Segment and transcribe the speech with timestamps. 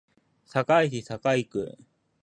[0.47, 1.77] 堺市堺区